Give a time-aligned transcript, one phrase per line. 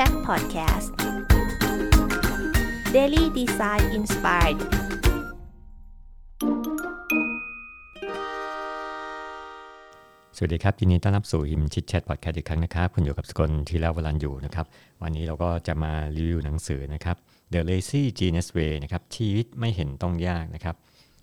[0.00, 0.88] Chat Podcast
[2.96, 4.58] Daily Design Inspired
[10.36, 14.66] สวัสดีครับยินดีต้อนรับสู่ฮิมชิดแชทพอดแคสต์อีกครั้งนะครับ คุณอยู่กับสกลที่แล้ววลันอยู่นะครับ
[15.02, 17.16] วันนี้เราก็จะมารีวิวหนังสือนะครับ
[17.52, 20.76] The Lazy Genius Way นะครับ ชีวิตไม่เห็นต้องยากนะครับ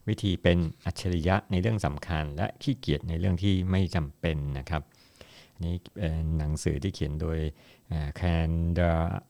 [0.07, 4.83] วิธีเป็นอัจฉริยะในเรื่องสำคัญ และขี้เกียจในเรื่องที่ไม่จำเป็นนะครับ
[5.53, 7.39] อันนี้เป็นหนังสือที่เขียนโดย
[8.15, 8.79] แคนเด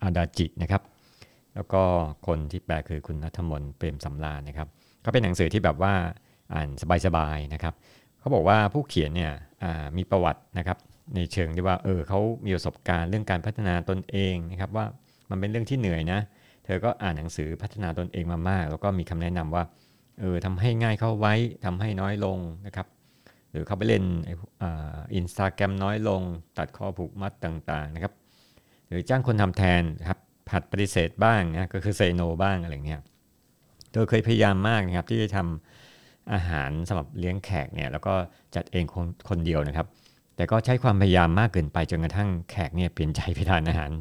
[0.04, 0.82] อาดาจินะครับ
[1.56, 1.84] แล้วก็
[2.28, 4.68] คนที่แปลคือคุณนัทมนเปรมสำราญนะครับ
[5.06, 5.94] ก็เป็นหนังสือที่แบบว่า
[6.54, 6.70] อ่าน
[7.06, 7.74] สบายๆนะครับ
[8.20, 9.32] เขาบอกว่าผู้เขียนเนี่ย
[9.98, 10.78] มีประวัตินะครับ
[11.16, 14.86] ในเชิงที่ว่าเออเขามีประสบการณ์เรื่องการพัฒนาตนเองนะครับว่า
[15.30, 16.20] มันเป็นเรื่องที่เหนื่อยนะ
[16.66, 19.64] เธอก็อ่านหนังสือพัฒนาตนเองมามาก แล้วก็มีคำแนะนำว่า
[20.20, 21.34] เออทำให้ง่ายเข้าไว้
[21.66, 22.88] ทำให้น้อยลงนะครับ
[23.52, 24.04] หรือเขาไปเล่น
[25.16, 26.22] อินสตาแกรมน้อยลง
[26.58, 28.14] ตัดข้อผูกมัดต่างๆนะครับ
[28.88, 33.02] หรือจ้างคนทำแทนครับผัดปฏิเสธบ้างนะก็คือเซโนบ้างอะไรเงี้ย
[33.92, 38.14] เธอเคยพยายามมากนะครับที่จะทำอาหารสำหรับเลี้ยงแขกเนี่ยแล้วก็
[38.56, 39.88] จัดเองคนคนเดียวนะครับ
[40.36, 43.92] แต่ก็ใช้ความพยายามมากเกินไปจนกระทั่งแขกเนี่ยเปลี่ยนใจไปทานอาหาร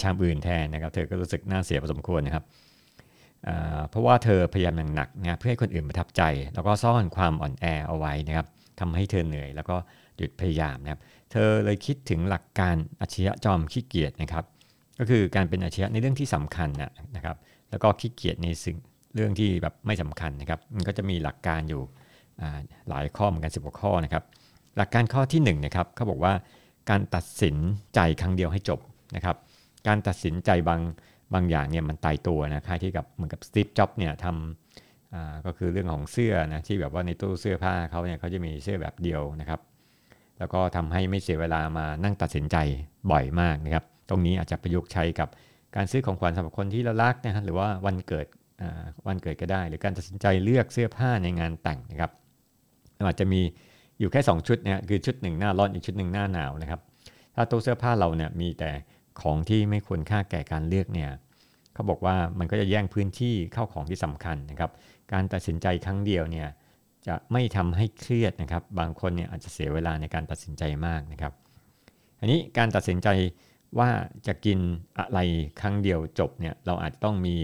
[0.00, 2.44] ชามอื่นแทนนะครับ เธอก็รู้สึกน่าเสียพอสมควรนะครับ
[3.90, 6.22] เพราะว่าเธอพยายามอย่างหนักนะเพื่อให้คนอื่นประทับใจ
[6.54, 8.46] แล้วก็ซ่อนความอ่อนแอเอาไว้นะครับ
[8.80, 9.76] ทำให้เธอเหนื่อย แล้วก็
[10.16, 11.00] หยุดพยายามนะครับ
[11.32, 14.44] เธอเลยคิดถึงหลักการอาชญะจอมขี้เกียจนะครับ
[14.98, 16.68] ก็คือการเป็นอาชญะในเรื่องที่สำคัญ
[17.16, 17.36] นะครับ
[17.70, 18.76] แล้วก็ขี้เกียจในสิ่ง
[19.14, 21.82] เรื่องที่แบบไม่สำคัญนะครับ มันก็จะมีหลักการอยู่
[22.88, 24.24] หลายข้อเหมือนกันสิบกว่าข้อนะครับ
[24.76, 26.32] หลักการข้อที่1นนะครับเขาบอกว่า
[26.90, 27.56] การตัดสิน
[27.94, 28.80] ใจครั้งเดียวให้จบ
[29.16, 29.36] นะครับ
[29.86, 30.80] การตัดสินใจบาง
[31.34, 39.60] บางอย่างเนี่ยมันตายตัวนะคล้ายที่กับเหมือนกับสตีฟจ็อบเนี่ยทำก็คือเรื่องของเสื้อนะที่แบบว่าในตู้เสื้อผ้าเขาเนี่ยเขาจะมีเสื้อแบบเดียวนะครับ
[40.38, 42.56] แล้วก็ทำให้ไม่เสียเวลามานั่งตัดสินใจ
[43.10, 45.28] บ่อยมากนะครับ ตรงนี้อาจจะประยุกต์ใช้กับ
[45.76, 48.26] การซื้อของขวัญสำหรับคนที่เรารักนะฮะหรือว่าวันเกิด
[49.08, 52.10] วันเกิดก็ได้ หรือการตัดสินใจเลือกเสื้อผ้าในงานแต่งนะครับ
[53.06, 53.40] อาจจะมี
[54.00, 56.80] อยู่แค่ 2 ชุดนะคือชุดหนึ่งหน้าร้อนอีกชุดหนึ่งหน้าหนาวนะครับ
[57.34, 58.70] ถ้าตู้เสื้อผ้าเราเนี่ยมีแต่
[59.20, 61.10] ของที่ไม่ควรค่าแก่การเลือกเนี่ย
[61.74, 64.70] เขาบอกว่ามันก็จะแย่งพื้นที่เข้าของที่สำคัญนะครับ
[65.12, 66.48] การตัดสินใจครั้งเดียวเนี่ย
[67.08, 71.32] จะไม่ทำให้เครียดนะครับ บางคนเนี่ยอาจจะเสียเวลาในการตัดสินใจมากนะครับ
[72.20, 73.08] อันนี้การตัดสินใจ
[73.78, 73.88] ว่า
[74.26, 74.58] จะกิน
[74.98, 75.18] อะไร
[75.60, 77.36] ครั้งเดียวจบเนี่ยเราอาจจะต้องมี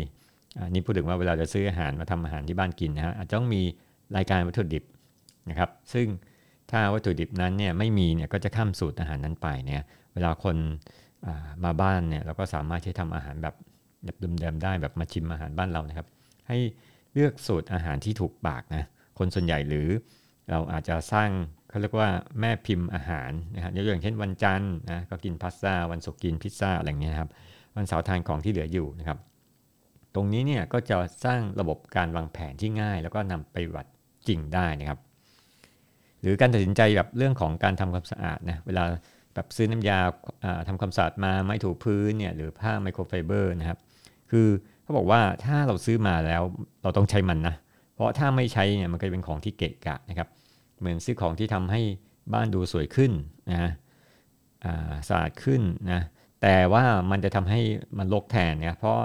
[0.73, 3.63] นี่พูดถึงว่าเวลาจะซื้ออาหารมาทำอาหารที่บ้านกินนะฮะอาจจะต้องมี
[4.17, 4.85] รายการวัตถุดิบ
[5.51, 6.07] นะครับ ซึ่ง
[6.71, 9.83] ถ้าวัตถุดิบนั้นเนี่ยไม่มีเนี่ยก็จะข้ามสูตรอาหารนั้นไปเนี่ย
[10.15, 10.57] เวลาคน
[11.65, 13.55] มาบ้านเนี่ยเราก็สามารถที่จะทำอาหารแบบ
[14.05, 16.07] แบบเดิมๆได้แบบมาชิมอาหารบ้านเรานะครับ
[16.49, 16.59] ให้
[17.13, 18.85] เลือกสูตรอาหารที่ถูกปากนะ
[19.19, 19.89] คนส่วนใหญ่หรือ
[20.51, 21.31] เราอาจจะสร้าง
[21.71, 22.09] เขาเรียกว่า
[22.41, 27.31] แม่พิมพ์อาหารนะครับยกอย่างเช่นวันจันทร์นะก็กินพาสต้าวันศุกร์กินพิซซ่าอะไรเงี้ยครับ
[27.77, 29.19] วันเสาร์ทานของที่เหลืออยู่นะครับ
[30.15, 33.87] ตรงนี้เนี่ยก็จะสร้างระบบการวางแผนที่ง่าย แล้วก็นำไปวัด
[34.29, 34.99] จริงได้นะครับ
[36.21, 38.85] หรือการตัดสินใจแบบเรื่องของการทำความสะอาดนะเวลา
[39.35, 40.01] แบบซื้อน้ำยา
[40.69, 43.79] ทำความสะอาดมาไม้ถูพื้นเนี่ยหรือผ้าไมโครไฟเบอร์นะครับ
[44.31, 44.49] คือ
[44.83, 46.43] เขาบอกว่าถ้าเราซื้อมาแล้ว
[46.83, 47.55] เราต้องใช้มันนะ
[47.99, 50.29] เพราะถ้าไม่ใช้เนี่ยมันก็จะเป็นของที่เกะกะนะครับ
[50.79, 51.81] เหมือนซื้อของที่ทำให้
[52.35, 53.13] บ้านดูสวยขึ้น
[53.51, 53.73] นะ
[55.09, 56.01] สะอาดขึ้นนะ
[56.43, 57.61] แต่ว่ามันจะทำให้
[57.99, 58.97] มันลกแทนเนี่ยเพราะ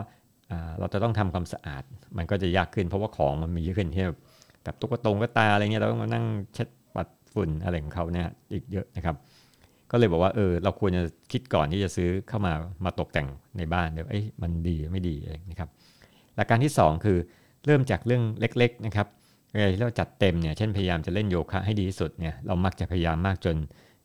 [0.80, 1.84] เราจะต้องทำความสะอาด
[2.18, 9.16] มันก็จะยากขึ้น เพราะว่าของมันมีเยอะขึ้นที่แบบตุ๊กตงก็ตาอะไรเงี้ยเราต้องมานั่งเช็ดปัดฝุ่นอะไรของเขาเนี่ยอีกเยอะนะครับ
[9.92, 12.54] ก็เลยบอกว่าเออเราควรจะคิดก่อนที่จะซื้อเข้ามา
[12.86, 13.28] มาตกแต่ง
[13.58, 15.16] ในบ้านเดี๋ยวเอ้ยมันดีไม่ดี
[15.50, 15.70] นะครับ
[16.36, 17.18] หลักการที่ 2 คือ
[17.66, 19.08] เริ่มจากเรื่องเล็กๆนะครับ
[19.52, 23.56] เวลาที่เราจัดเต็มเนี่ยเช่นพยายามจะเล่นโยคะให้ดีที่สุดเนี่ยเรามักจะพยายามมากจน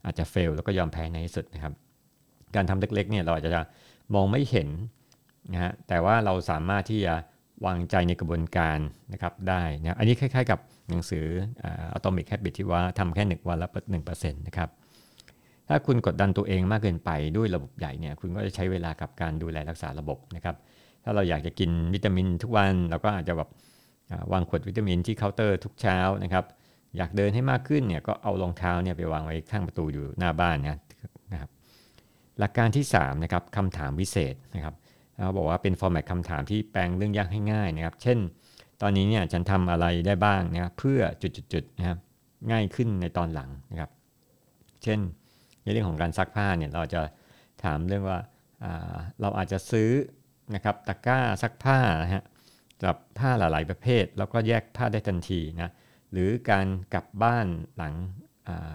[0.04, 1.72] อาจจะเฟลแล้วก็ยอมแพ้ในที่สุดนะครับ
[2.54, 3.52] การทำเล็กๆเนี่ยเราอาจจะ
[4.14, 4.68] มองไม่เห็น
[5.52, 7.14] นะฮะแต่ว่าเราสามารถที่จะ
[7.66, 8.78] วางใจในกระบวนการ
[9.12, 10.58] นะครับได้นะอันนี้คล้ายๆ กับ
[10.90, 11.24] หนังสือ
[11.98, 14.68] Atomic Habit ที่ว่าทำแค่หนึ่งวันละหนึ่งเปอร์เซ็นต์นะครับ
[15.68, 20.56] ถ้าคุณกดดันตัวเองมากเกินไปด้วยระบบใหญ่เนี่ยคุณก็จะใช้เวลากับการดูแลรักษาระบบนะครับ
[21.08, 23.48] ถ้าเราอยากจะกินวิตามินทุกวันเราก็อาจจะแบบ
[24.32, 26.44] วางขวดวิตามินที่เคาน์เตอร์ทุกเช้านะครับ
[26.96, 31.50] อยากเดินให้มากขึ้นเนี่ยก็เอารองเท้าเนี่ยไปวางไว้ข้างประตูอยู่หน้าบ้านนะครับ
[32.38, 34.74] หลักการที่3นะครับคำถามวิเศษนะครับ
[35.16, 38.18] เราบอกว่าเป็นฟอร์แมตคำถามที่แปลงเรื่องยากให้ง่ายนะครับ เช่น
[38.82, 41.98] ตอนนี้เนี่ยฉันทำอะไรได้บ้างนะครับเพื่อจุดๆนะครับ
[42.50, 43.90] ง่ายขึ้นในตอนหลังนะครับ
[44.82, 44.98] เช่น
[45.62, 47.00] ในเรื่องของการซักผ้าเนี่ยเราจะ
[47.64, 48.18] ถามเรื่องว่า
[49.20, 49.90] เราอาจจะซื้อ
[50.54, 52.22] นะครับตะกร้าซักผ้านะฮะ
[52.84, 55.72] กับผ้าหลาย ๆ ประเภท แล้วก็แยกผ้าได้ทันทีนะ
[56.12, 57.46] หรือการกลับบ้าน
[57.76, 57.94] หลัง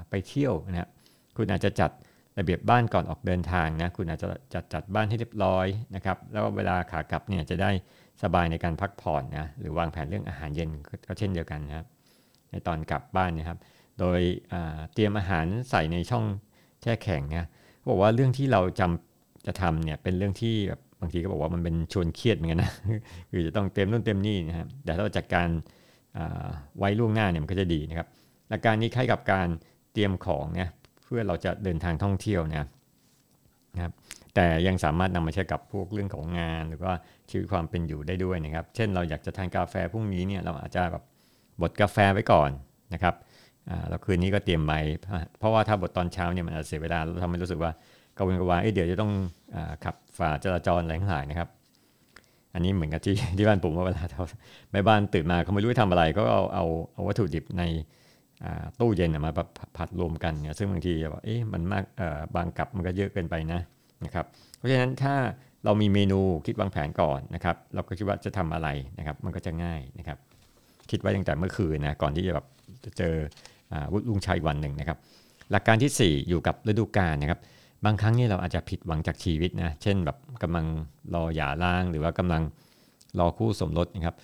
[0.10, 0.90] ไปเที่ยวนะ
[1.38, 1.92] คุณอาจจะจัด
[2.38, 7.72] ระเบียบบ้านก่อนออกเดินทางนะคุณอาจจะจัดจัดบ้านให้เรียบร้อยนะครับแล้วเวลาขากลับเนี่ยจะได้
[8.24, 10.70] สบายในการพักผ่อนนะหรือวางแผนเรื่องอาหารเย็น
[11.08, 11.88] ก็เช่นเดียวกันนะครับ
[12.52, 13.60] ในตอนกลับบ้านนะครับ
[14.00, 14.20] โดย
[14.94, 16.26] เตรียมอาหารใส่ในช่อง
[16.82, 17.50] แช่แข็งนะ
[17.90, 22.72] บอกว่าเรื่องที่เราจำจะทำเนี่ยเป็นเรื่องที่แบบ บางทีก็บอกว่ามันเป็นชวนเครียดเหมือนกันนะ
[23.32, 25.48] คือจะต้องเตรียมนู่นเตรียมนี่นะครับแต่ถ้าเราจัดการ
[26.78, 28.08] ไว้ล่วงหน้าเนี่ยมันก็จะดีนะครับ
[28.50, 29.48] หลักการนี้คล้ายกับการ
[29.94, 30.70] เตรียมของเนี่ย
[31.04, 33.92] เพื่อเราจะเดินทางท่องเที่ยวนะครับ
[34.36, 36.94] แต่ยังสามารถนำมาใช้กับพวกเรื่องของงาน หรือว่า
[37.30, 41.04] ชีวิตความเป็นอยู่ได้ด้วยนะครับ เช่นเราอยากจะทานกาแฟพรุ่งนี้เนี่ยเราอาจจะแบบ
[41.62, 42.50] บดกาแฟไว้ก่อน
[42.94, 43.16] นะครับ
[43.90, 44.80] แล้วคืนนี้ก็เตรียมไว้
[45.40, 47.72] เพราะว่าถ้าบดตอนเช้าเนี่ยมันอาจจะเสียเวลาเราทำให้รู้สึกว่า
[48.18, 49.12] กังวลกวายเดี๋ยวจะต้อง
[49.56, 51.50] อขับ ฝ่าจราจรอะไรทั้งหลายนะครับ
[52.54, 54.26] อันนี้เหมือนกับที่ที่บ้านผมว่าเวลาเขา
[54.72, 57.64] แม่บ้านตื่นมาเขาไม่รู้จะทำอะไรก็เอาเอาเอาวัตถุดิบใน
[58.80, 59.32] ตู้เย็นมา
[59.78, 61.84] ผัดรวมกันเนี่ยซึ่งบางทีบอกเอ๊ะมันมาก
[62.36, 63.60] บางกับมันก็เยอะเกินไปนะ
[64.06, 64.26] นะครับ
[64.58, 65.16] เพราะฉะนั้นถ้า
[65.66, 68.68] เรามีเมนูคิดวางแผนก่อนนะครับ เราก็คิดว่าจะทำอะไร
[68.98, 70.18] นะครับ มันก็จะง่ายนะครับ
[70.92, 72.46] คิดไว้ตั้งแต่เมื่อคืนนะก่อนที่จะแบบ
[72.86, 73.16] จะเจอ
[73.92, 74.98] วุฒิลุงชัยวันหนึ่งนะครับ
[75.52, 77.40] หลักการที่ 4 อยู่กับฤดูกาลนะครับ
[77.86, 80.66] บางครั้งนี่เราอาจจะผิดหวังจากชีวิตนะ เช่นแบบกำลัง
[81.14, 82.44] รอหย่าร้าง หรือว่ากำลัง
[83.20, 84.16] รอคู่สมรสนะครับ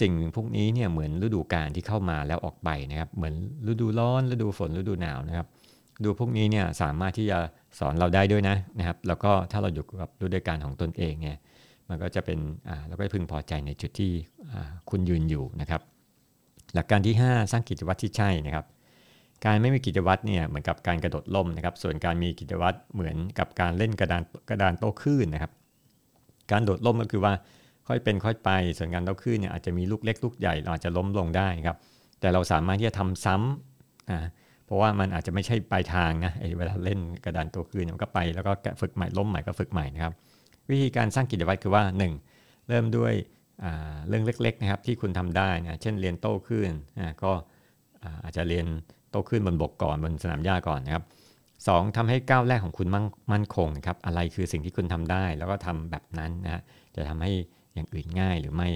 [0.00, 3.34] สิ่งพวกนี้เนี่ยเหมือนฤดูกาลที่เข้ามาแล้วออกไปนะครับ เหมือน
[3.70, 5.46] ฤดูร้อนฤดูฝนฤดูหนาวนะครับ
[6.04, 7.38] ดูพวกนี้เนี่ยสามารถที่จะ
[7.78, 11.36] สอนเราได้ด้วยนะนะครับ แล้วก็ถ้าเราอยู่กับฤดูกาลของตนเองเนี่ย
[11.88, 14.10] มันก็จะเป็นอ่าเราก็พึงพอใจในจุดที่
[14.90, 15.80] คุณยืนอยู่นะครับ
[16.74, 18.64] หลักการที่ 5 สร้างกิจวัตรที่ใช่นะครับ
[19.46, 25.52] การไม่มีกิจวัตรเนี่ยเหมือนกับการกระโดดล่มนะครับ ส่วนการมีกิจวัตรเหมือนกับการเล่นกระดานกระดานโต้คลื่นนะครับ
[26.52, 27.32] การโดดล่มก็คือว่า
[27.88, 31.78] ค่อยเป็นค่อยไป ส่วนการเต้าขึ้นเนี่ยอาจจะมีลูกเล็กลูกใหญ่เราอาจจะล้มลงได้ครับ
[32.20, 34.26] แต่เราสามารถที่จะทำซ้ำอ่า
[34.66, 40.12] เพราะว่ามันอาจจะไม่ใช่ปลายทางนะเวลาเล่นกระดานโตัวคืนมันก็ไป แล้วก็ฝึกใหม่ล้มใหม่ก็ฝึกใหม่นะครับ
[40.70, 41.82] วิธีการสร้างกิจวัตรคือว่า
[42.26, 42.68] 1.
[42.68, 43.12] เริ่มด้วย
[44.08, 46.70] เรื่องเล็กๆนะครับที่คุณทำได้นะเช่นเรียนโต้ขึ้น
[47.22, 47.32] ก็
[48.24, 48.66] อาจจะเรียน
[49.10, 51.04] โตขึ้นบนบกก่อนบนสนามหญ้าก่อนนะครับ
[51.66, 56.62] สองทำให้ก้าวแรกของคุณมั่นมั่นคงนะครับอะไรคือสิ่งที่คุณทำได้ แล้วก็ทำแบบนั้นนะ
[56.96, 57.32] จะทำให้
[57.74, 58.68] อย่างอื่นง่ายหรือไม่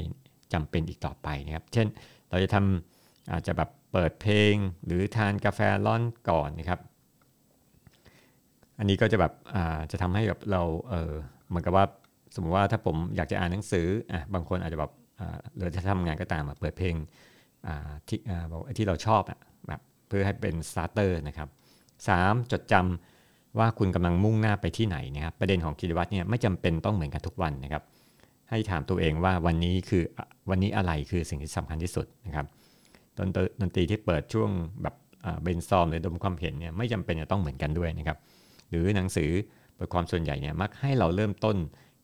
[0.52, 1.86] จำเป็นอีกต่อไปนะครับ เช่น
[2.30, 4.54] เราจะทำอาจจะแบบเปิดเพลง
[4.86, 6.80] หรือทานกาแฟร้อนก่อนนะครับ
[8.78, 9.32] อันนี้ก็จะแบบ
[9.92, 11.12] จะทำให้แบบเราเออ
[11.48, 11.84] เหมือนกับว่า
[12.34, 14.92] สมมติว่าถ้าผมอยากจะอ่านหนังสืออะบางคนอาจจะแบบ
[15.56, 16.94] หรือจะทำงานก็ตามเปิดเพลง
[18.08, 18.18] ที่
[18.50, 19.40] บอกที่เราชอบแบบ
[20.10, 21.48] เพื่อให้เป็นสตาร์เตอร์นะครับ
[21.98, 22.52] 3.
[22.52, 27.82] จดจำว่าคุณกำลังมุ่งหน้าไปที่ไหนนะครับ ประเด็นของกิจวัตรเนี่ยไม่จำเป็นต้องเหมือนกันทุกวันนะครับ
[28.50, 30.02] ให้ถามตัวเองว่าวันนี้คือ
[30.50, 32.46] วันนี้อะไรคือสิ่งที่สำคัญที่สุดนะครับ
[33.16, 33.28] ดน
[33.60, 34.50] ดนตรีที่เปิดช่วง
[34.82, 34.94] แบบ
[35.42, 38.18] เบนซอมหรือดมความเห็นเนี่ยไม่จำเป็นจะต้องเหมือนกันด้วยนะครับ
[38.70, 39.30] หรือหนังสือ
[39.78, 41.56] บทความส่วนใหญ่เนี่ยมักให้เราเริ่มต้น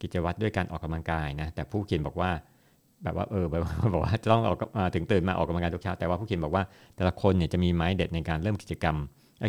[0.02, 2.30] กิจวัตรด้วยการออกกำลังกายนะแต่ผู้เขียนบอกว่า
[3.04, 3.60] แบบว่าเออแบบ
[3.92, 6.62] บอกว่าจะต้องออกมาถึงตื่นมาออกกำลังกายทุกเช้าแต่ว่าผู้เขียนบอกว่า
[6.96, 8.96] แต่ละคนเนี่ยจะมีไม้เด็ดในการเริ่มกิจกรรม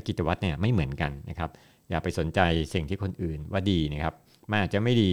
[0.08, 1.50] กิจวัตรเนี่ยไม่เหมือนกันนะครับ
[1.90, 2.40] อย่าไปสนใจ
[2.74, 4.14] สิ่งที่คนอื่นว่าดีนะครับ
[4.50, 5.12] มันอาจจะไม่ดี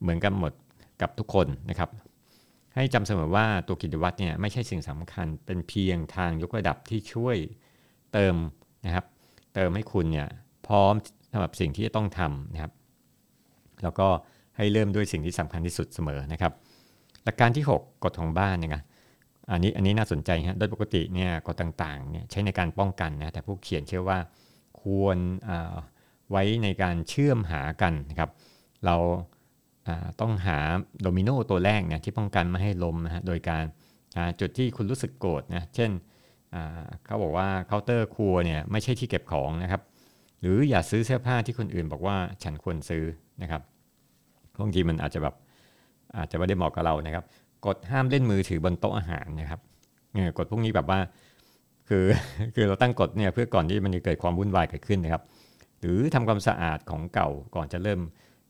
[0.00, 0.52] เหมือนกันหมด
[1.00, 1.90] กับทุกคนนะครับ
[2.74, 7.36] ให้จำเสมอว่าตัวกิจวัตรเนี่ยไม่ใช่สิ่งสำคัญเป็นเพียงทางยกระดับที่ช่วย
[8.12, 8.36] เติม
[8.86, 9.04] นะครับ
[9.54, 10.28] เติมให้คุณเนี่ย
[10.66, 10.94] พร้อม
[11.32, 12.72] สำหรับสิ่งที่จะต้องทำนะครับ
[13.82, 14.08] แล้วก็
[14.56, 16.52] ให้เริ่มด้วยสิ่งที่สำคัญที่สุดเสมอนะครับ
[17.26, 18.82] หลักการที่ 6กฎของบ้านนะครับ
[19.50, 24.18] อันนี้อันนี้น่าสนใจฮะโดยปกติเนี่ยกฎต่างๆเนี่ยใช้ในการป้องกันนะแต่ผู้เขียนเชื่อว่า
[24.80, 25.18] ควร
[26.30, 28.30] ไว้ในการเชื่อมหากันนะครับ
[28.84, 28.96] เรา
[30.20, 30.58] ต้องหา
[31.02, 33.64] โดมิโนตัวแรกเนี่ยที่ป้องกันไม่ให้ล้มนะฮะโดยการ
[34.40, 35.90] จุดที่คุณรู้สึกโกรธนะเช่น
[37.04, 39.82] เขาบอกว่าเคาน์เตอร์ครัวเนี่ยไม่ใช่ที่เก็บของนะครับ
[40.40, 43.04] หรืออย่าซื้อเสื้อผ้าที่คนอื่นบอกว่าฉันควรซื้อ
[43.42, 43.62] นะครับ
[44.60, 45.34] บางทีมันอาจจะแบบ
[46.18, 47.24] อาจจะไม่ได้เหมาะกับเรานะครับ
[47.66, 49.60] กดห้ามเล่นมือถือบนโต๊ะอาหารนะครับ
[50.38, 50.98] กฎพวกนี้แบบว่า
[51.88, 52.04] คือ
[52.54, 55.22] คือเราตั้งกฎเนี่ยเพื่อก่อนที่มันจะเกิดความวุ่นวายเกิดขึ้นนะครับ
[55.80, 58.00] หรือทำความสะอาดของเก่าก่อนจะเริ่ม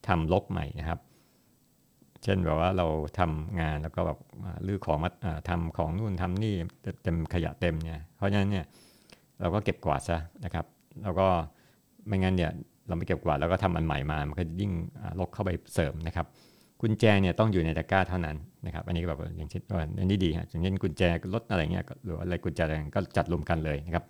[0.08, 1.00] ทำลกใหม่นะครับ
[2.22, 2.86] เช่นแบบว่าเรา
[3.18, 4.18] ทำงานแล้วก็แบบ
[4.66, 5.10] ลื้อของมา
[5.48, 6.54] ทำของนู่นทำนี่
[7.02, 8.64] เต็มขยะเต็มเนี่ยเพราะฉะนั้นเนี่ย
[9.40, 10.66] เราก็เก็บกวาดซะนะครับ
[11.02, 11.26] แล้วก็
[12.06, 12.50] ไม่งั้นเนี่ย
[12.88, 14.72] เราไม่เก็บกวาดแล้วก็ทำอันใหม่มามันก็ยิ่ง
[15.20, 16.26] ลกเข้าไปเสริมนะครับ
[16.80, 19.62] กุญแจเนี่ยต้องอยู่ในตะกร้าเท่านั้นนะครับ อันนี้ก็แบบอย่างเช่น
[20.00, 21.02] อันนี้ดีฮะอย่างเช่นกุญแจ
[21.34, 24.04] รถอะไรเงี้ยหรืออะไรกุญแจอะไรก็จัดรวมกันเลยนะครับ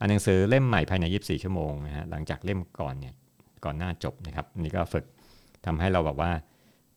[0.00, 3.14] อันหนังสือเล่มใหม่ภายใน 24 ชั่วโมงนะฮะหลังจากเล่มก่อนเนี่ย
[3.64, 5.04] ก่อนหน้าจบนะครับอันนี้ก็ฝึก
[5.66, 6.30] ทำให้เราแบบว่า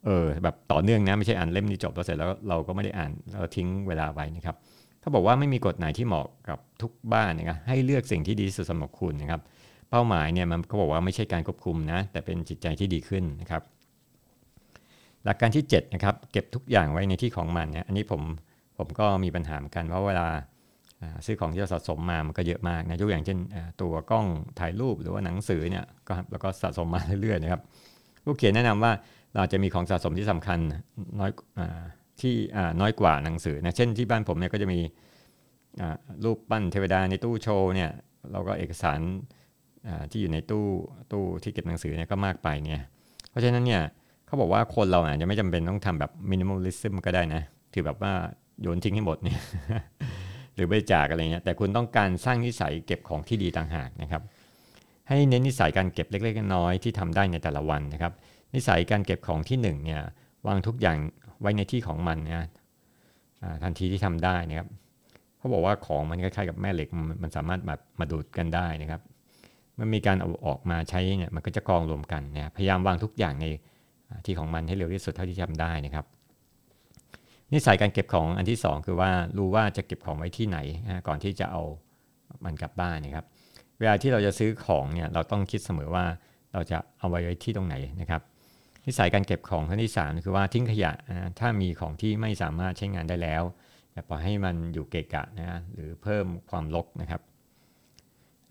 [0.06, 4.56] เออแบบต่อเนื่องนะไม่ใช่อ่านเล่มนี้จบแล้วเสร็จแล้วเราก็ไม่ได้อ่านเราทิ้งเวลาไว้นะครับ
[5.02, 9.42] ถ้าบอกว่าไม่มีกฎไหนที่เหมาะกับทุกบ้านนะครับให้เลือกสิ่งที่ดีที่สุดสำหรับคุณนะครับ
[9.90, 13.62] เป้าหมายเนี่ยมันก็บอกว่าไม่ใช่การควบคุมนะแต่เป็นจิตใจที่ดีขึ้นนะครับ
[15.25, 18.22] หลักการที่7นะครับเก็บทุกอย่างไว้ในที่ของมันเนี่ยอันนี้ผม
[18.77, 20.27] ผมก็มีปัญหาเหมือนกันเพราะเวลา
[21.25, 23.38] ซื้อของที่เราสะสมมามันก็เยอะมากนะยกอย่างเช่น
[23.82, 24.25] ตัวกล้อง
[24.60, 27.62] ถ่ายรูปหรือว่าหนังสือเนี่ยก็แล้วก็สะสมมาเรื่อยๆนะครับ
[28.25, 28.92] ผู้เขียนแนะนำว่า
[29.36, 30.60] เราจะมีของสะสมที่สำคัญ
[31.20, 31.62] น้อยอ
[32.22, 32.34] ที่
[32.82, 34.80] น้อยกว่าหนังสือนะเช่นที่บ้านผมเนี่ยก็จะมี
[36.24, 37.89] รูปปั้นเทวดาในตู้โชว์เนี่ย
[38.32, 39.00] เราก็เอกสาร
[40.12, 40.65] ที่อยู่ในตู้
[41.12, 42.82] ตู้ที่เก็บหนังสือเนี่ยก็มากไปเนี่ย
[43.30, 43.82] เพราะฉะนั้นเนี่ย
[44.34, 47.42] เขาบอกว่าคนเราอาจจะไม่จำเป็นต้องทำแบบมินิมอลลิซึมก็ได้นะ
[47.74, 48.13] คือแบบว่า
[48.62, 49.40] โยนทิ้งให้หมดเนี่ย
[50.56, 54.22] หรือบริจาคอะไรเงี้ยแต่คุณต้องการสร้างนิสัยเก็บของที่ดีต่างหากนะครับ
[55.08, 58.13] ให้เน้นนิสัยการเก็บเล็กๆน้อยๆที่ทำได้ในแต่ละวันนะครับ
[58.56, 60.02] นิสัยการเก็บของที่1เนี่ย
[60.48, 60.98] วางทุกอย่าง
[61.42, 62.48] ไว้ในที่ของมันนะ
[63.63, 64.68] ทันทีที่ทำได้นะครับ
[65.38, 66.88] เขาบอกว่าของมันคล้ายๆกับแม่เหล็ก
[67.24, 69.02] มันสามารถมามาดูดกันได้นะครับ
[69.75, 73.46] เมื่อมีการเอาออกมาใช้เนี่ยมันก็จะกองรวมกันนะพยายามวางทุกอย่างใน
[74.25, 76.05] ที่ของมันให้เร็วที่สุดเท่าที่ทำได้นะครับ
[77.53, 80.58] นิสัยการเก็บของอันที่ 2 คือว่ารู้ว่าจะเก็บของไว้ที่ไหน
[81.08, 81.63] ก่อนที่จะเอา
[82.46, 83.25] มันกลับบ้านนะครับ
[83.79, 86.05] เวลาที่เราจะซื้อของเนี่ยเราต้องคิดเสมอว่า
[86.53, 88.22] เราจะเอาไว้ไว้ที่ตรงไหนนะครับ
[88.86, 93.43] นิสัยการเก็บของขั้นที่3คือว่าทิ้งขยะนะถ้ามีของที่ไม่สามารถใช้งานได้แล้ว
[93.93, 97.22] อย่าปล่อยให้มันอยู่เกะกะนะหรือเพิ่มความรกนะครับ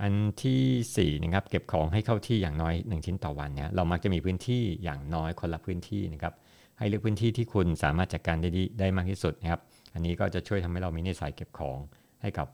[0.03, 6.35] อันที่4นะครับเก็บของให้เข้าที่อย่างน้อย 1 ชิ้นต่อวันเนี่ยเรามักจะมีพื้นที่อย่างน้อยคนละพื้นที่นะครับ
[6.79, 9.61] ให้เลือกพื้นที่ที่คุณสามารถจัดการได้ดีได้มากที่สุดนะครับ
[9.95, 11.79] อันนี้ก็จะช่วยทำให้เรามีนิสัยเก็บของ
[12.23, 12.49] ให้กับ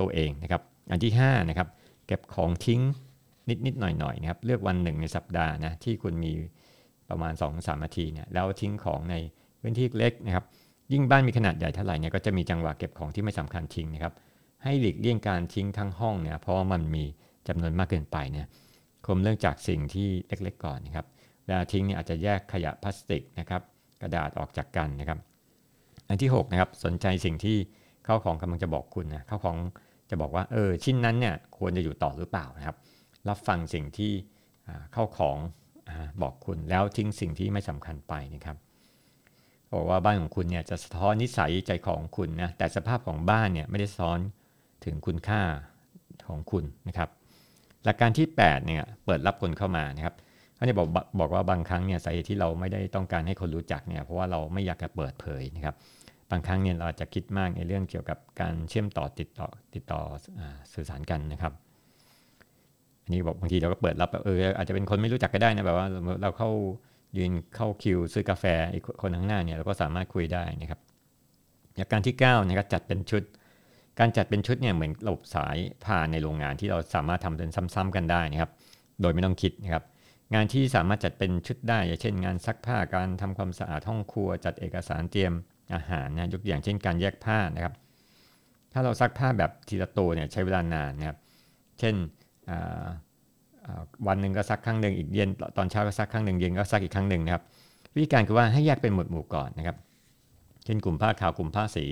[0.00, 1.68] ตัวเองนะครับอันที่5นะครับ
[2.06, 2.80] เก็บของทิ้ง
[3.48, 6.32] นิดนิดหน่อยหน่อยนะครับเลือกวันหนึ่งในสัปดาห์นะที่คุณมี
[7.10, 9.14] ประมาณ 2-3นาทีเนี่ยแล้วทิ้งของใน
[9.60, 10.44] พื้นที่เล็กนะครับ
[10.92, 14.12] ยิ่งบ้านมีขนาดใหญ่เท่าไหร่เนี่ยก็จะมีจังหวะเก็บของที่ไม่สำคัญทิ้งนะครับ
[14.64, 17.04] ให้หลีกเลี่ยงการทิ้งทั้งห้องเนี่ยเพราะว่ามันมี
[17.48, 18.46] จำนวนมากเกินไปเนี่ย
[19.06, 21.06] คมเรื่องจากสิ่งที่เล็กๆก่อนนะครับ
[21.46, 23.62] วลาทิ้งเนี่ยอาจจะแยกขยะพลาสติกนะครับ
[24.02, 25.18] กระดาษออกจากกันนะครับ
[26.08, 27.56] อันที่6นะครับสนใจสิ่งที่
[28.04, 29.56] เข้าของกำลังจะบอกคุณนะเข้าของ
[30.10, 32.76] จะบอกว่าเออชิ้นนั้นเนี่ยควรจะอยู่ต่อหรือเปล่านะครับ
[33.28, 34.12] รับฟังสิ่งที่
[34.92, 35.36] เข้าของ
[35.88, 35.90] อ
[36.22, 38.56] บอกคุณแล้วทิ้งสิ่งที่ไม่สำคัญไปนะครับ
[39.72, 44.18] บอกว่าบ้านของคุณเนี่ยจะสะท้อนนิสัยใจของคุณนะแต่สภาพของบ้านเนี่ยไม่ได้ซ้อน
[44.84, 45.42] ถึงคุณค่า
[46.28, 47.08] ของคุณนะครับ
[47.84, 50.14] หลักการที่8เนี่ยเปิดรับคนเข้ามานะครับ
[50.56, 50.88] เขาจะบอก
[51.20, 55.74] บอกว่าบางครั้งเนี่ยสาเหตุที่เราไม่ได้ต้องการให้คนรู้จักเนี่ยเพราะว่าเราไม่อยากจะเปิดเผยนะครับ
[56.30, 60.00] บางครั้งเนี่ยเราจะคิดมากในเรื่องเกี่ยวกับการเชื่อมต่อติดต่อติดต่อ
[60.74, 61.52] สื่อสารกันนะครับ
[63.02, 65.86] อันนี้บอกบางทีเราก็เปิดรับเอออาจจะเป็นคนไม่รู้จักก็ได้นะแบบว่า
[66.22, 66.50] เราเข้า
[67.18, 68.44] ยืนเข้าคิวซื้อกาแฟ
[68.74, 70.80] อีกคนข้างหน้าเนี่ยเราก็สามารถคุยได้นะครับ
[71.76, 73.22] อย่างการที่9นะครับจัดเป็นชุด
[73.98, 75.56] การจัดเป็นชุดเนี่ยเหมือนระบบสาย
[75.86, 78.50] ผ่านในโรงงานที่เราสามารถทำเป็นซ้ำๆกันได้นะครับ
[79.00, 79.84] โดยไม่ต้องคิดนะครับ
[80.34, 85.32] งานที่สามารถจัดเป็นชุดได้อย่างเช่น งานซักผ้าการทำความสะอาดห้องครัว จัดเอกสารเตรียม
[85.74, 87.74] อาหารนะยกอย่างเช่นการแยกผ้านะครับ
[88.72, 91.18] ถ้าเราซักผ้าแบบทีละตัวเนี่ยใช้เวลานานนะครับ
[91.78, 91.94] เช่น
[94.06, 97.42] วันหนึ่งก็ซักครั้งหนึ่งอีกเย็นตอนเช้าก็ซักครั้งหนึ่งเย็นก็ซักอีกครั้งหนึ่งนะครับ
[97.94, 99.76] วิธีการคือว่าให้แยกเป็นหมวดหมู่ก่อนนะครับ
[100.64, 101.84] เช่นกลุ่มผ้าขาวกลุ่มผ้าสี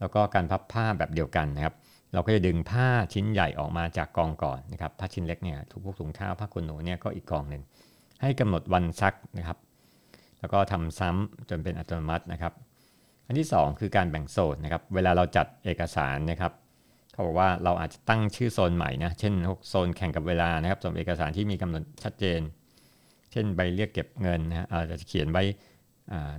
[0.00, 1.74] แล้วก็การพับผ้าแบบเดียวกันนะครับ
[2.12, 7.62] เราก็จะดึงผ้าชิ้นใหญ่ออกมาจากกองก่อนนะครับผ้าชิ้นเล็กเนี่ยทุกพวกถุงข้าวผ้าขนหนูเนี่ยก็อีกกองหนึ่ง
[8.20, 9.58] ให้กำหนดวันซักนะครับ
[10.40, 12.52] แล้วก็ทำซ้ำจนเป็นอัตโนมัตินะครับ
[13.26, 16.52] อันที่ 2 คือการแบ่งโซนนะครับ เวลาเราจัดเอกสารนะครับ
[17.12, 19.34] เขาบอกว่าเราอาจจะตั้งชื่อโซนใหม่นะ เช่น
[19.68, 22.40] โซนแข่งกับเวลานะครับส่วนเอกสารที่มีกำหนดชัดเจน
[23.32, 25.42] เช่นใบเรียกเก็บเงินนะอาจจะเขียนไว้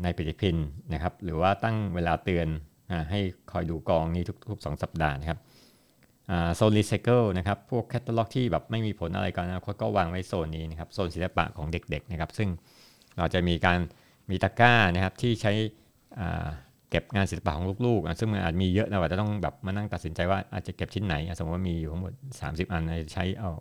[0.03, 0.57] ในปฏิทิน
[0.93, 2.47] นะครับ หรือว่าตั้งเวลาเตือน
[3.11, 3.19] ให้
[3.51, 5.39] คอยดูกองนี้ทุกๆ 2 สัปดาห์นะครับ
[6.55, 12.49] โซนรีไซเคิลนะครับ พวกแคตตาล็อกที่แบบไม่มีผลอะไรกันนะก็วางไว้โซนนี้นะครับ โซนศิลปะของเด็กๆนะครับ ซึ่ง
[13.17, 13.79] เราจะมีการ
[14.29, 15.51] มีตะกร้านะครับที่ใช้
[16.89, 22.83] เก็บงานศิลปะของลูกๆ ซึ่งมันอาจมีเยอะนะว่าจะต้องแบบมานั่งตัดสินใจว่าอาจจะเก็บชิ้นไหน สมมติว่ามีอยู่ทั้งหมด 30 อัน
[23.13, 23.51] ใช้เอา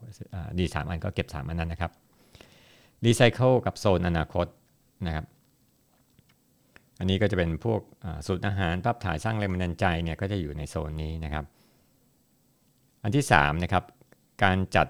[0.59, 1.93] ดีสามอันก็เก็บ 3 อันนั้นนะครับ
[3.05, 4.47] รีไซเคิลกับโซนอนาคต
[5.07, 5.25] นะครับ
[7.01, 7.81] อันนี้ก็จะเป็นพวก
[8.27, 11.45] สูตรอาหารภาพถ่ายสร้างแรงบันดาลใจเนี่ยก็จะอยู่ในโซนนี้นะครับ
[13.03, 13.85] อันที่3นะครับ
[14.45, 14.89] การจัด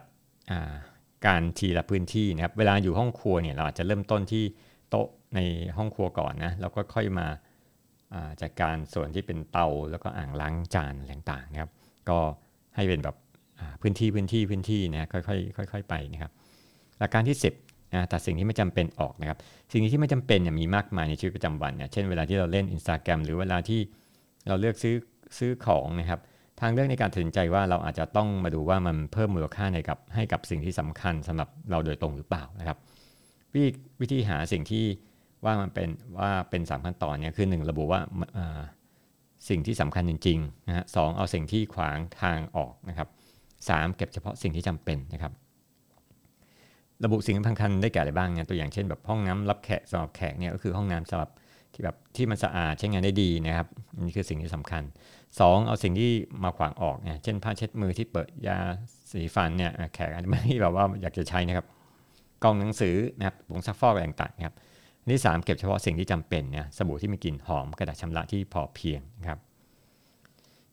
[1.26, 4.45] การทีละพื้นที่นะครับเวลาอยู่ห้องครัวเนี่ยเราอาจจะเริ่มต้นที่
[4.90, 5.40] โต๊ะใน
[5.76, 7.26] ห้องครัวก่อนนะแล้วก็ค่อยมา
[8.43, 11.71] จัดการส่วนที่เป็นเตาแล้วก็อ่างล้างจานต่างๆนะครับ
[12.09, 12.19] ก็
[12.76, 13.17] ให้เป็นแบบ
[13.83, 16.33] พื้นที่พื้นที่พื้นที่นะค่อยๆค่อย ๆ ไปนะครับ
[16.99, 19.38] หลักการที่ 10 นะตัดสิ่งที่ไม่จำเป็นออกนะครับ
[19.73, 23.80] สิ่งที่ไม่จำเป็นเนี่ยมีมากมายในชีวิตประจำวันเนี่ยเช่นเวลาที่เราเล่น Instagram หรือเวลาที่
[24.49, 24.97] เราเลือกซื้อ
[25.38, 26.20] ซื้อของนะครับ
[26.61, 32.76] ทางเลือกในการตัดสินใจว่าเราอาจจะต้องมาดูว่ามันเพิ่มมูลค่าในกับให้กับสิ่งที่สำคัญสำหรับเราโดยตรงหรือเปล่านะครับ
[33.54, 33.62] วิ
[34.00, 34.85] วิธีหาสิ่งที่
[35.44, 38.00] ว่ามันเป็นว่าเป็นสามขั้นตอนเนี่ยคือ1ระบุว่า
[39.49, 43.09] สิ่งที่สำคัญจริงๆนะฮะสเอาสิ่งที่ขวางทางออกนะครับ
[43.68, 45.32] สเก็บเฉพาะสิ่งที่จำเป็นนะครับ
[47.04, 51.30] ระบุสิ่งสำคัญได้แก่อะไรบ้างเนี่ยตัวอย่างเช่นแบบห้องน้ำรับแขกสำหรับแขกเนี่ยก็คือห้องน้ำสำหรับ
[51.75, 53.66] ที่แบบที่มันสะอาดใช้งานได้ดีนะครับ
[54.00, 54.83] นี่คือสิ่งที่สำคัญ
[55.28, 56.11] 2 เอาสิ่งที่
[56.45, 58.59] มาขวางออกเนี่ยเช่นผ้าเช็ดมือที่เปิดยา
[59.11, 61.66] สีฟันเนี่ยแขกอาจจะไม่แบบว่าอยากจะใช้นะครับ
[62.45, 64.54] กล่องหนังสือนะครับผงซักฟอกอะไรต่างๆนะครับ
[65.00, 69.38] อันที่ 3 เก็บเฉพาะสิ่งที่จำเป็นเนี่ยสบู่ที่มีกลิ่นหอมกระดาษชำระที่พอเพียงนะครับ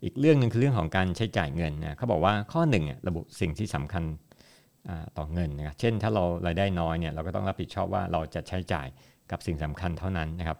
[0.03, 4.03] อีกเรื่องหนึ่งคือเรื่องของการใช้จ่ายเงินนะเขาบอกว่าข้อหนึ่งระบุสิ่งที่สำคัญ
[5.17, 8.87] ต่อเงินนะครับเช่นถ้าเรารายได้น้อยเนี่ยเราก็ต้องรับผิดชอบว่าเราจะใช้จ่าย
[9.31, 10.57] กับสิ่งสำคัญเท่านั้นนะครับ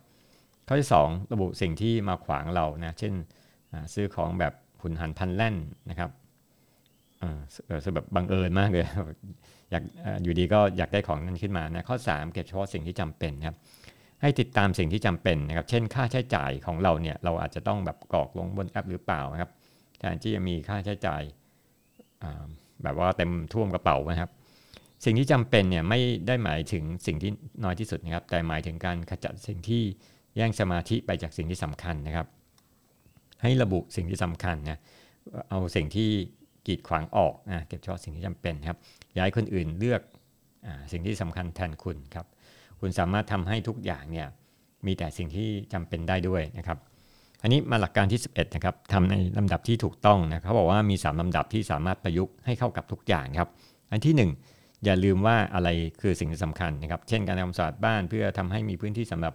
[0.67, 3.13] ข้อที่ 2 ระบุสิ่งที่มาขวางเรานะเช่น
[3.93, 5.55] ซื้อของแบบหุนหันพันแล่น
[5.89, 6.09] นะครับ
[7.19, 8.85] เออแบบบังเอิญมากเลย
[9.71, 9.83] อยาก
[10.23, 13.55] อยู่ดีก็อยากได้ของนั้นขึ้นมานะข้อ 3 เก็บเฉพาะสิ่งที่จำเป็นครับ
[14.21, 19.51] ให้ติดตามสิ่งที่จำเป็นนะครับ เช่น ค่าใช้จ่ายของเราเนี่ยเราอาจจะต้องแบบกรอกลงบนแอปหรือเปล่านะครับ
[19.99, 21.21] แทนที่จะมีค่าใช้จ่าย
[22.83, 24.29] แบบว่าเต็มท่วมกระเป๋านะครับ
[25.05, 27.31] สิ่งที่จำเป็นเนี่ยไม่ได้หมายถึงสิ่งที่
[27.63, 29.81] น้อยที่สุดนะครับ แต่หมายถึงการขจัดสิ่งที่
[30.35, 32.27] แย่งสมาธิไปจากสิ่งที่สำคัญนะครับ
[33.41, 34.79] ให้ระบุสิ่งที่สำคัญนะ
[35.49, 36.09] เอาสิ่งที่
[36.67, 38.77] กีดขวางออกนะเก็บเฉพาะสิ่งที่จำเป็นครับ
[39.17, 40.01] ย้ายคนอื่นเลือก
[40.65, 42.25] อสิ่งที่สำคัญแทนคุณครับ
[42.79, 44.27] คุณสามารถทำให้ทุกอย่างเนี่ย
[44.85, 46.77] มีแต่สิ่งที่จำเป็นได้ด้วยนะครับ
[47.41, 53.49] อันนี้มาหลักการที่ 11นะครับทำในลำดับที่ถูกต้องนะเขาบอกว่ามี 3ลำดับที่สามารถประยุกต์ให้เข้ากับทุกอย่างครับ
[53.91, 55.69] อันที่ 1 อย่าลืมว่าอะไร
[56.01, 59.33] คือสิ่งที่สำคัญนะครับ เช่นการทำสะอาดบ้านเพื่อทำให้มีพื้นที่สำหรับ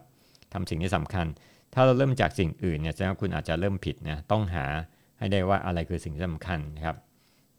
[0.53, 1.27] ทำสิ่งที่สำคัญ
[1.75, 4.65] ถ้าเราเริ่มจากสิ่งอื่นเนี่ยแสดงว่าคุณอาจจะเริ่มผิดนะต้องหา
[5.19, 6.97] ให้ได้ว่าอะไรคือสิ่งที่สำคัญนะครับ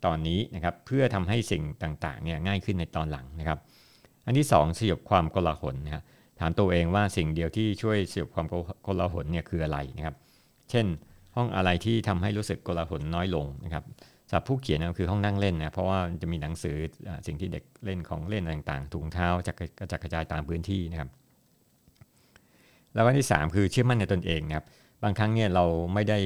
[0.06, 3.60] ตอนนี้นะครับเพื่อทำให้สิ่งต่างๆเนี่ยง่ายขึ้นในตอนหลังนะครับ
[4.26, 6.04] อันที่ 2 สยบความโกลาหลนะครับ
[6.40, 8.46] ถามตัวเองว่าสิ่งเดียวที่ช่วยสยบความ
[8.84, 10.16] โกลาหลเนี่ยคืออะไรนะครับ
[10.72, 10.86] เช่น
[11.36, 13.84] ห้องอะไรที่ทำให้รู้สึกโกลาหลน้อยลงนะครับ
[14.30, 16.76] สำหรับผู้เขียนก็คือห้องนั่งเล่นนะเพราะว่าจะมีหนังสือ
[17.28, 21.10] สิ่งที่เด็กเล่นของเล่นต่างๆถุงเท้าจะกระจัดกระจายตามพื้นที่นะครับ
[22.94, 24.66] แล้วอันที่ 3 คือเชื่อมั่นในตนเองนะครับ
[25.04, 26.20] บางครั้งเนี่ยเราไม่ได้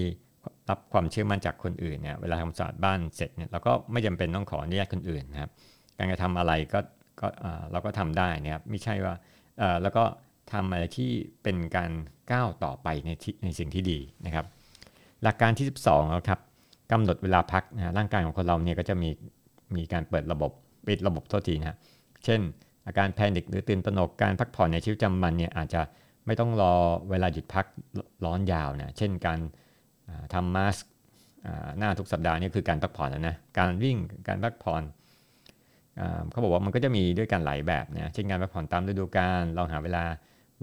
[0.69, 5.51] รับความเชื่อมั่นจากคนอื่นเนี่ยเวลาทำสะอาดบ้านเสร็จเนี่ยเราก็ไม่จำเป็นต้องขออนุญาตคนอื่นนะครับ
[5.97, 6.79] การกระทำอะไรก็
[7.19, 7.27] ก็
[7.71, 9.13] เราก็ทำได้นะครับไม่ใช่ว่า
[9.81, 10.03] แล้วก็
[10.51, 11.11] ทำอะไรที่
[11.43, 11.91] เป็นการ
[12.31, 13.09] ก้าวต่อไปใน
[13.43, 14.45] ในสิ่งที่ดีนะครับ
[15.23, 16.39] หลักการที่ 12แล้วครับ
[16.91, 19.09] กำหนดเวลาพักนะร่างกายของคนเราเนี่ยก็จะมี
[19.75, 20.51] มีการเปิดระบบ
[20.87, 21.77] ปิดระบบโทษทีนะ
[22.25, 22.39] เช่น
[22.87, 25.81] อาการแพนิคหรือตื่นตระหนกการพักผ่อนในชีวิตประจำวันเนี่ยอาจจะ
[26.25, 26.73] ไม่ต้องรอ
[27.09, 27.65] เวลาหยุดพัก
[28.25, 29.39] ร้อนยาวนะเช่นการ
[30.33, 30.77] ทำมาส
[31.77, 34.83] หน้าทุกสัปดาห์นี่คือการพักผ่อนแล้วนะการวิ่งการพักผ่อน
[36.31, 40.03] เขาบอกว่ามันก็จะมีด้วยกันหลายแบบนะเช่นการพักผ่อนตามฤดูกาลเราหาเวลา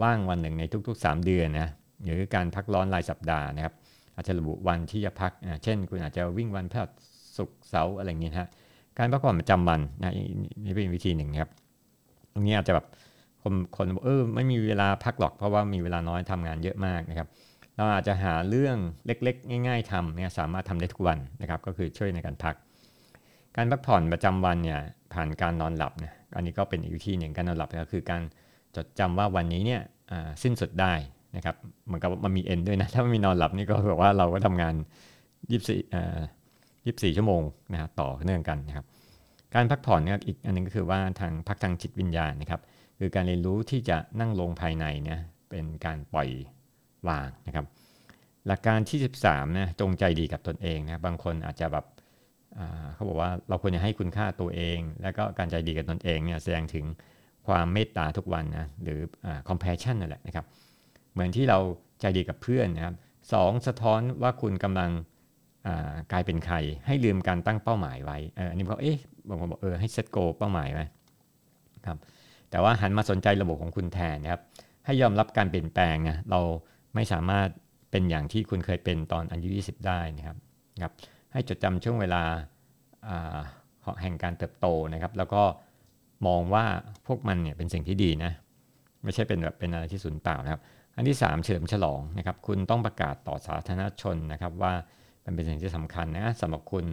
[0.02, 1.68] ว่างวันหนึ่งในทุก ๆ 3 เดือนนะ
[2.04, 3.74] หรือการพักร้อนรายสัปดาห์นะครับ
[4.14, 6.90] อาจจะระบุวันที่จะพักนะเช่น คุณอาจจะวิ่งวันพฤหัส
[7.36, 8.48] ศุกร์เสาร์อะไรอย่างนี้นะ
[8.98, 10.12] การพักผ่อนประจำวันนะ
[10.64, 11.50] นี่เป็นวิธีหนึ่งครับ
[12.32, 12.86] ตรงนี้อาจจะแบบ
[13.42, 17.28] คนคนเออไม่มีเวลาพักหรอกเพราะว่ามีเวลาน้อยทำงานเยอะมากนะครับ
[17.76, 18.76] เราอาจจะหาเรื่อง
[19.06, 22.54] เล็ก ๆ ง่าย ๆทำเนี่ยสามารถทำได้ทุกวันนะครับ ก็คือช่วยในการพัก
[23.56, 24.80] การพักผ่อนประจำวันเนี่ย
[25.12, 28.22] ผ่านการนอนหลับเนี่ยอันนี้ก็เป็นอีกวิธีหนึ่งการนอนหลับก็คือการ
[28.76, 29.80] จดจำว่าวันนี้เนี่ย
[30.42, 30.92] สิ้นสุดได้
[31.36, 31.56] นะครับ
[31.86, 34.74] เหมือนกับมันมีเอ็นด้วยนะ ถ้าไม่มีนอนหลับนี่ก็แบบว่าเราก็ทำงาน
[35.54, 38.86] 24 24ชั่วโมงนะครับต่อเนื่องกันนะครับ
[39.54, 42.60] การพักผ่อนเนี่ยอีกอันนึงก็คือว่าทางพักทางจิตวิญญาณนะครับ
[42.98, 46.28] คือการเรียนรู้ที่จะนั่งลงภายในเนี่ยเป็นการปล่อย
[47.08, 47.66] วางนะครับ
[48.46, 51.84] หลักการที่ 13นะจงใจดีกับตนเองนะบางคนอาจจะแบบ
[52.94, 56.84] เขาบอกว่าเราควรจะให้คุณค่าตัวเอง แล้วก็การใจดีกับตนเองเนี่ยแสดงถึง
[57.48, 59.00] ความเมตตาทุกวันนะหรือ
[59.48, 60.46] compassion นั่นแหละนะครับ
[61.12, 61.58] เหมือนที่เรา
[62.00, 62.94] ใจดีกับเพื่อนนะครับ
[63.32, 64.90] สองสะท้อนว่าคุณกำลัง
[66.12, 68.18] กลายเป็นใคร ให้ลืมการตั้งเป้าหมายไว้
[68.50, 70.84] อันนี้เขาเอ๊ะบางคนบอกเออให้เซตโกเป้าหมายไว้
[71.86, 71.98] ครับ
[72.50, 74.42] แต่ว่าหันมาสนใจระบบของคุณแทนนะครับ
[74.84, 76.40] ให้ยอมรับการเปลี่ยนแปลงนะเรา
[76.94, 77.48] ไม่สามารถ
[77.90, 80.36] เป็นอย่างที่คุณเคยเป็นตอนอายุ 20 ได้นะครับ
[80.82, 80.92] ครับ
[81.32, 82.22] ให้จดจำช่วงเวลา
[84.02, 85.42] แห่งการเติบโตนะครับ แล้วก็
[86.26, 86.64] มองว่า
[87.06, 88.32] พวกมันเนี่ยเป็นสิ่งที่ดีนะ
[89.04, 90.60] ไม่ใช่เป็นแบบเป็นอะไรที่สูญเปล่านะครับ
[90.96, 94.72] อันที่ 3 เฉลิมฉลองนะครับ คุณต้องประกาศต่อสาธารณชนนะครับ ว่า
[95.24, 96.86] มันเป็นสิ่งที่สำคัญนะสำหรับคุณ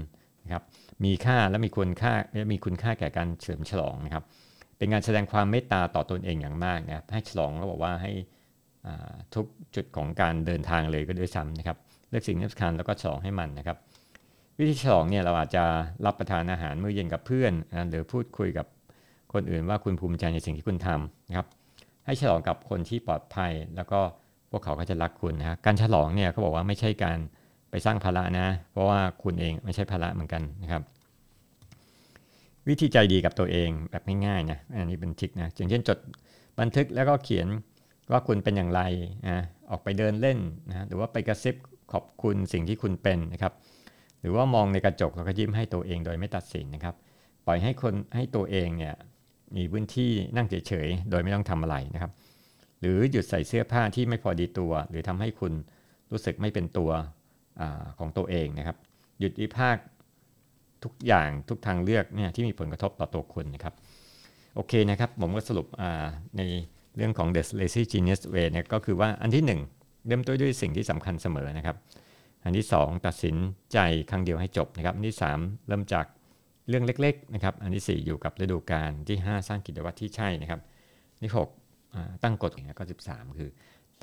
[0.43, 0.63] นะครับ
[1.05, 4.23] มีค่าและมีคุณค่าและมีคุณค่าแก่การเฉลิมฉลองนะครับ
[4.77, 8.11] เป็นการแสดงความเมตตาต่อตนเองอย่างมากนะครับให้ฉลองเขาบอกว่าให้
[9.35, 11.77] ทุกจุดของการเดินทางเลยก็ด้วยซ้ำนะครับ
[12.09, 13.77] เลือกสิ่งที่สำคัญแล้วก็ฉลองให้มันนะครับ
[14.57, 15.63] วิธีฉลองเนี่ยเราอาจจะ
[16.05, 18.65] รับประทานอาหารมื้อเย็นกับเพื่อนนะหรือพูดคุยกับ
[19.33, 21.47] คนอื่นว่าคุณภูมิใจในสิ่งที่คุณทำนะครับ
[22.05, 23.99] ให้ฉลองกับคนที่ปลอดภัย แล้วก็
[24.51, 27.17] พวกเขาก็จะรักคุณนะการฉลองเนี่ยเขาบอกว่าไม่ใช่การ
[27.71, 30.81] ไปสร้างภาระนะ เพราะว่าคุณเองไม่ใช่ภาระเหมือนกันนะครับ
[32.67, 35.97] วิธีใจดีกับตัวเองแบบง่ายๆนะ อันนี้เป็นทิกนะอย่างเช่นจด
[36.59, 37.47] บันทึกแล้วก็เขียน
[38.11, 38.81] ว่าคุณเป็นอย่างไร
[39.27, 40.39] นะออกไปเดินเล่น
[40.69, 41.55] นะหรือว่าไปกระซิบ
[41.91, 43.53] ขอบคุณสิ่งที่คุณเป็นนะครับ
[44.21, 46.95] หรือว่ามองในกระจกแล้วก็ยิ้มให้ตัวเองโดยไม่ตัดสินนะครับ
[47.45, 48.95] ปล่อยให้คนให้ตัวเองเนี่ย
[49.57, 52.11] มีพื้นที่นั่งเฉยๆ โดยไม่ต้องทำอะไรนะครับ
[52.79, 55.53] หรือหยุดใส่เสื้อผ้าที่ไม่พอดีตัว หรือทำให้คุณ
[56.11, 56.91] รู้สึกไม่เป็นตัว
[57.61, 57.63] อ
[57.99, 58.77] ของตัวเองนะครับ
[59.19, 59.77] หยุดวิพาก
[60.83, 63.73] ทุกอย่างทุกทางเลือกเนี่ยที่มีผลกระทบต่อตัวคุณนะครับ
[64.55, 65.67] โอเคนะครับ ผมก็สรุป
[66.37, 66.41] ใน
[66.95, 69.43] เรื่องของ The Lazy Genius Way เนี่ยก็คือว่าอันที่
[69.75, 71.77] 1 เริ่มต้นด้วยสิ่งที่สำคัญเสมอนะครับ
[72.43, 73.35] อันที่ 2 ตัดสิน
[73.73, 73.77] ใจ
[74.09, 76.05] ครั้งเดียวให้จบนะครับ อันที่ 3 เริ่มจาก
[76.71, 80.59] เรื่องเล็กๆนะครับอันที่ 4 อยู่กับฤดูกาลที่ 5 สร้างกิจวัตรที่ใช่นะครับ
[81.21, 83.49] ที่6ตั้งกฎก็ 13 คือ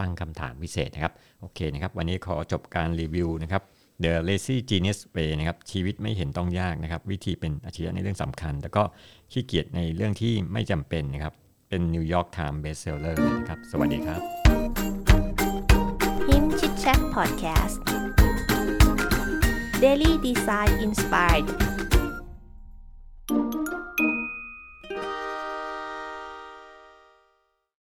[0.01, 3.63] ตั้งคำถามพิเศษนะครับโอเคนะครับวันนี้ขอจบการรีวิวนะครับ
[4.03, 8.83] The Lazy Genius Way นะครับชีวิตไม่เห็นต้องยากนะครับ วิธีเป็นอาชีพในเรื่องสำคัญ แล้วก็
[9.33, 11.35] ขี้เกียจในเรื่องที่ไม่จำเป็นนะครับ
[11.69, 14.21] เป็น New York Times Bestseller เลยนะครับ สวัสดีครับ
[16.29, 17.77] Him Chit Chat Podcast
[19.85, 21.47] Daily Design Inspired